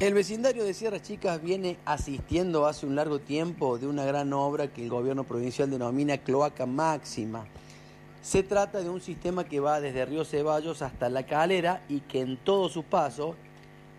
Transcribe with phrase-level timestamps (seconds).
[0.00, 4.68] El vecindario de Sierras Chicas viene asistiendo hace un largo tiempo de una gran obra
[4.68, 7.46] que el gobierno provincial denomina Cloaca Máxima.
[8.22, 12.20] Se trata de un sistema que va desde Río Ceballos hasta La Calera y que
[12.20, 13.34] en todo su paso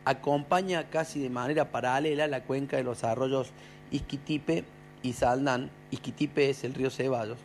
[0.05, 3.49] acompaña casi de manera paralela la cuenca de los arroyos
[3.91, 4.63] Isquitipe
[5.03, 5.69] y Saldán.
[5.91, 7.39] Isquitipe es el río Ceballos,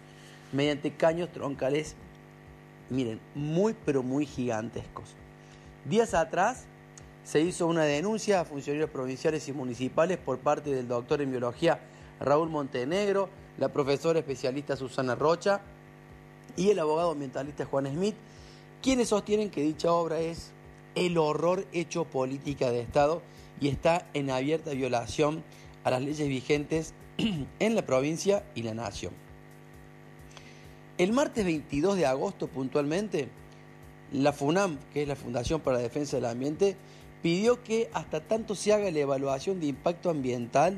[0.52, 1.96] mediante caños troncales,
[2.88, 5.16] miren, muy pero muy gigantescos.
[5.86, 6.66] Días atrás,
[7.24, 11.80] se hizo una denuncia a funcionarios provinciales y municipales por parte del doctor en biología
[12.20, 15.62] Raúl Montenegro, la profesora especialista Susana Rocha
[16.56, 18.14] y el abogado ambientalista Juan Smith,
[18.82, 20.52] quienes sostienen que dicha obra es
[20.94, 23.22] el horror hecho política de Estado
[23.60, 25.42] y está en abierta violación
[25.82, 26.94] a las leyes vigentes
[27.58, 29.12] en la provincia y la nación.
[30.98, 33.28] El martes 22 de agosto puntualmente,
[34.12, 36.76] la FUNAM, que es la Fundación para la Defensa del Ambiente,
[37.24, 40.76] pidió que hasta tanto se haga la evaluación de impacto ambiental,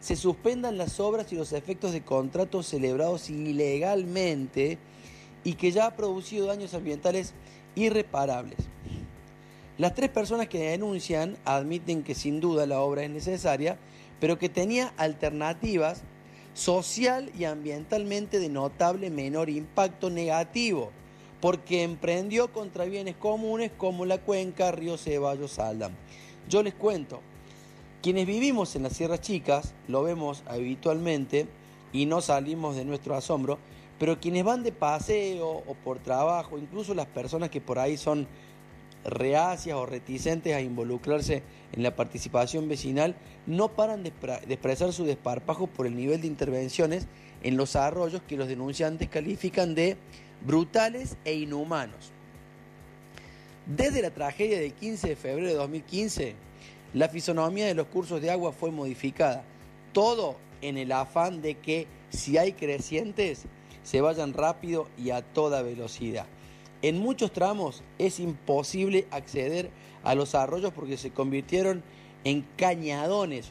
[0.00, 4.78] se suspendan las obras y los efectos de contratos celebrados ilegalmente
[5.44, 7.34] y que ya ha producido daños ambientales
[7.74, 8.56] irreparables.
[9.76, 13.76] Las tres personas que denuncian admiten que sin duda la obra es necesaria,
[14.18, 16.04] pero que tenía alternativas
[16.54, 20.90] social y ambientalmente de notable menor impacto negativo
[21.40, 25.96] porque emprendió contra bienes comunes como la cuenca Río Ceballos Saldan.
[26.48, 27.20] Yo les cuento,
[28.02, 31.46] quienes vivimos en las Sierras Chicas lo vemos habitualmente
[31.92, 33.58] y no salimos de nuestro asombro,
[33.98, 38.26] pero quienes van de paseo o por trabajo, incluso las personas que por ahí son
[39.04, 41.42] reacias o reticentes a involucrarse
[41.72, 43.16] en la participación vecinal,
[43.46, 44.12] no paran de,
[44.48, 47.06] expresar su desparpajo por el nivel de intervenciones
[47.42, 49.96] en los arroyos que los denunciantes califican de
[50.46, 52.12] brutales e inhumanos.
[53.66, 56.34] Desde la tragedia del 15 de febrero de 2015,
[56.94, 59.42] la fisonomía de los cursos de agua fue modificada,
[59.92, 63.44] todo en el afán de que si hay crecientes,
[63.82, 66.26] se vayan rápido y a toda velocidad.
[66.82, 69.70] En muchos tramos es imposible acceder
[70.04, 71.82] a los arroyos porque se convirtieron
[72.24, 73.50] en cañadones.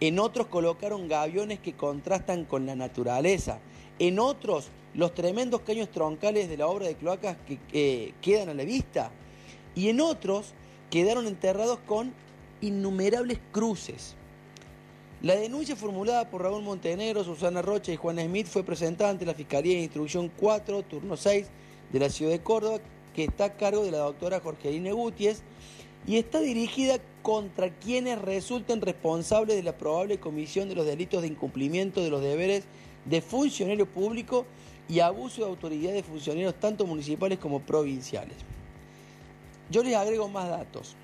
[0.00, 3.60] En otros colocaron gaviones que contrastan con la naturaleza.
[3.98, 8.64] En otros los tremendos caños troncales de la obra de cloacas que quedan a la
[8.64, 9.10] vista.
[9.74, 10.52] Y en otros
[10.90, 12.12] quedaron enterrados con
[12.60, 14.14] innumerables cruces.
[15.22, 19.34] La denuncia formulada por Raúl Montenegro, Susana Rocha y Juan Smith fue presentada ante la
[19.34, 21.46] Fiscalía de Instrucción 4, turno 6
[21.92, 22.80] de la ciudad de Córdoba,
[23.14, 25.42] que está a cargo de la doctora Jorgelina Gutiérrez
[26.06, 31.28] y está dirigida contra quienes resulten responsables de la probable comisión de los delitos de
[31.28, 32.64] incumplimiento de los deberes
[33.04, 34.44] de funcionario público
[34.88, 38.36] y abuso de autoridad de funcionarios tanto municipales como provinciales.
[39.70, 40.96] Yo les agrego más datos.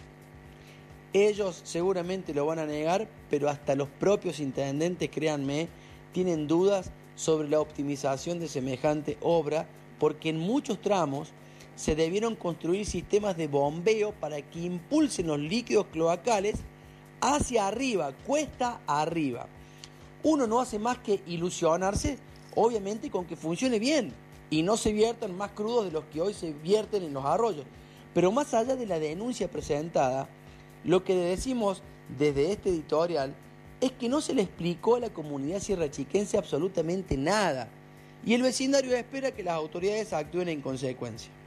[1.12, 5.69] Ellos seguramente lo van a negar, pero hasta los propios intendentes, créanme,
[6.12, 9.66] tienen dudas sobre la optimización de semejante obra,
[9.98, 11.32] porque en muchos tramos
[11.78, 16.56] se debieron construir sistemas de bombeo para que impulsen los líquidos cloacales
[17.21, 19.47] hacia arriba, cuesta arriba.
[20.25, 22.19] Uno no hace más que ilusionarse
[22.56, 24.12] obviamente con que funcione bien
[24.50, 27.65] y no se viertan más crudos de los que hoy se vierten en los arroyos.
[28.12, 30.28] Pero más allá de la denuncia presentada,
[30.83, 31.84] lo que decimos
[32.19, 33.37] desde este editorial
[33.81, 37.69] es que no se le explicó a la comunidad sierrachiquense absolutamente nada
[38.27, 41.38] y el vecindario espera que las autoridades actúen en consecuencia.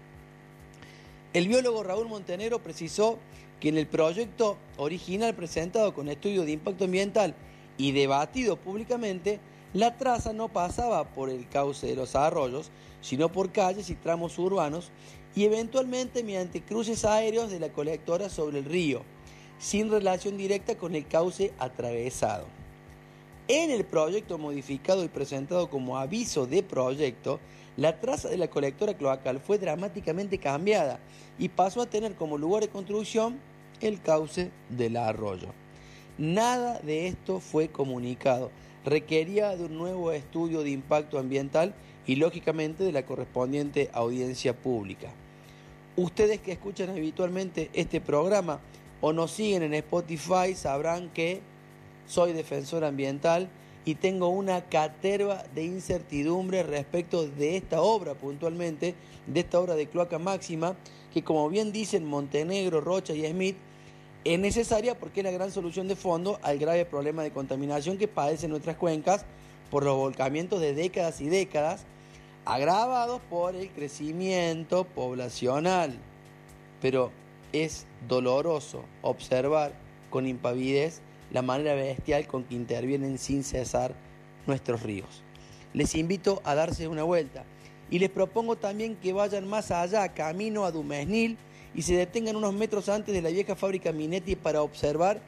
[1.33, 3.17] El biólogo Raúl Montenegro precisó
[3.61, 7.35] que en el proyecto original presentado con estudio de impacto ambiental
[7.77, 9.39] y debatido públicamente,
[9.73, 12.69] la traza no pasaba por el cauce de los arroyos,
[12.99, 14.91] sino por calles y tramos urbanos
[15.33, 19.03] y eventualmente mediante cruces aéreos de la colectora sobre el río,
[19.57, 22.45] sin relación directa con el cauce atravesado.
[23.53, 27.41] En el proyecto modificado y presentado como aviso de proyecto,
[27.75, 30.99] la traza de la colectora cloacal fue dramáticamente cambiada
[31.37, 33.41] y pasó a tener como lugar de construcción
[33.81, 35.49] el cauce del arroyo.
[36.17, 38.51] Nada de esto fue comunicado
[38.85, 41.73] requería de un nuevo estudio de impacto ambiental
[42.07, 45.09] y lógicamente de la correspondiente audiencia pública.
[45.97, 48.61] Ustedes que escuchan habitualmente este programa
[49.01, 51.50] o nos siguen en Spotify sabrán que
[52.11, 53.47] soy defensor ambiental
[53.85, 58.95] y tengo una caterva de incertidumbre respecto de esta obra puntualmente,
[59.27, 60.75] de esta obra de cloaca máxima,
[61.13, 63.55] que como bien dicen Montenegro, Rocha y Smith,
[64.25, 68.09] es necesaria porque es la gran solución de fondo al grave problema de contaminación que
[68.09, 69.25] padecen nuestras cuencas
[69.71, 71.85] por los volcamientos de décadas y décadas,
[72.43, 75.97] agravados por el crecimiento poblacional.
[76.81, 77.11] Pero
[77.53, 79.71] es doloroso observar
[80.09, 83.93] con impavidez la manera bestial con que intervienen sin cesar
[84.47, 85.23] nuestros ríos.
[85.73, 87.43] Les invito a darse una vuelta
[87.89, 91.37] y les propongo también que vayan más allá, camino a Dumesnil,
[91.73, 95.21] y se detengan unos metros antes de la vieja fábrica Minetti para observar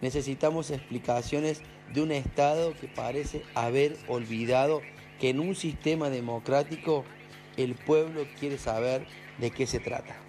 [0.01, 1.63] necesitamos explicaciones
[1.93, 4.81] de un Estado que parece haber olvidado
[5.21, 7.05] que en un sistema democrático
[7.57, 9.07] el pueblo quiere saber
[9.39, 10.26] de qué se trata.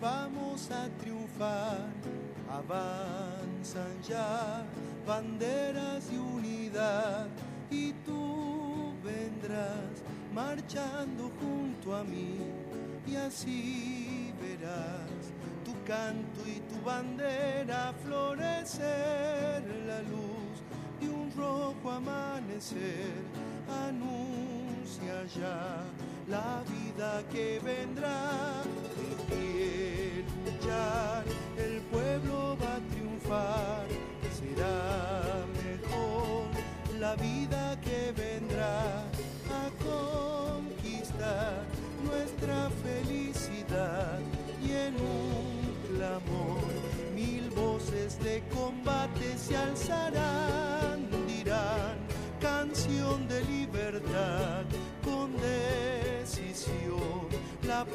[0.00, 1.88] Vamos a triunfar.
[2.50, 4.64] Avanzan ya
[5.06, 7.28] banderas de unidad
[7.70, 10.02] y tú vendrás
[10.34, 12.38] marchando junto a mí
[13.06, 15.32] y así verás
[15.64, 20.56] tu canto y tu bandera florecer la luz
[21.00, 23.12] de un rojo amanecer
[23.86, 25.84] anuncia ya
[26.30, 28.62] la vida que vendrá.
[28.96, 31.24] De pie luchar,
[31.58, 33.86] el pueblo va a triunfar,
[34.38, 36.46] será mejor
[36.98, 39.04] la vida que vendrá.
[39.50, 41.64] A conquistar
[42.04, 44.20] nuestra felicidad.
[44.62, 46.62] Y en un clamor
[47.14, 48.99] mil voces de combate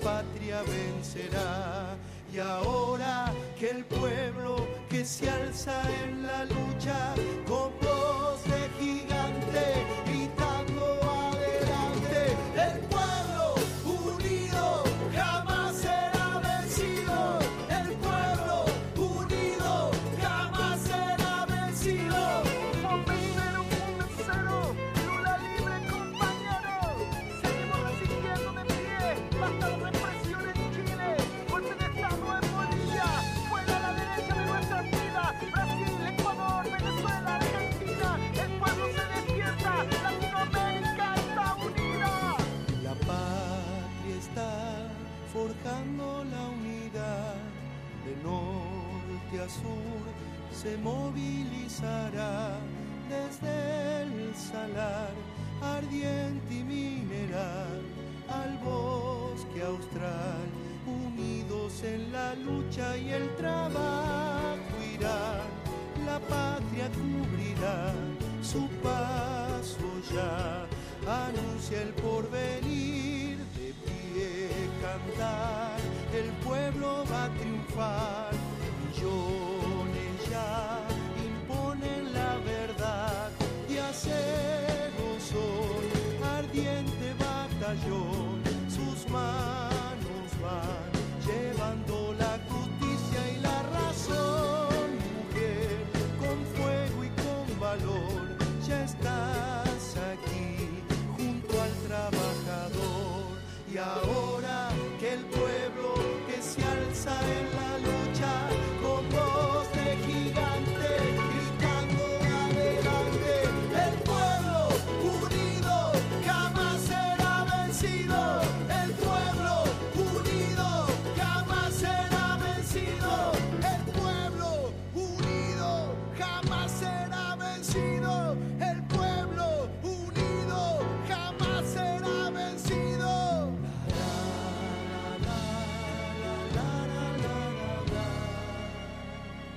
[0.05, 1.97] patria vencerá.
[2.31, 7.15] Y ahora que el pueblo que se alza en la lucha
[45.65, 47.35] la unidad.
[48.05, 50.03] De norte a sur
[50.51, 52.59] se movilizará
[53.09, 55.11] desde el salar
[55.61, 57.81] ardiente y mineral
[58.29, 60.45] al bosque austral
[60.85, 65.47] unidos en la lucha y el trabajo irán
[66.05, 67.91] la patria cubrirá
[68.43, 70.67] su paso ya
[71.07, 73.14] anuncia el porvenir
[74.81, 75.77] cantar
[76.13, 79.44] el pueblo va a triunfar y yo